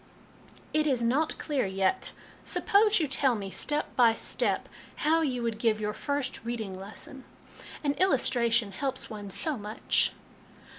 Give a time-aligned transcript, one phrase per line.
[0.73, 2.11] "It is not clear yet;
[2.43, 4.67] suppose you tell me, step by step,
[5.05, 7.23] how you would give your first reading lesson.
[7.83, 10.11] An illustration helps one so much."